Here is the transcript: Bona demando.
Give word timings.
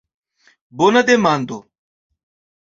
Bona 0.81 1.03
demando. 1.09 1.57